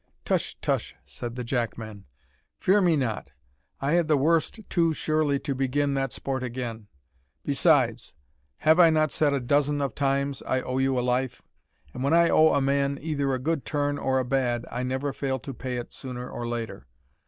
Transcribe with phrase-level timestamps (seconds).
[0.25, 0.55] "Tush!
[0.63, 2.05] tush!" said the Jackman,
[2.57, 3.29] "fear me not;
[3.79, 6.87] I had the worst too surely to begin that sport again.
[7.45, 8.15] Besides,
[8.57, 11.43] have I not said a dozen of times, I owe you a life?
[11.93, 15.13] and when I owe a man either a good turn or a bad, I never
[15.13, 16.87] fail to pay it sooner or later.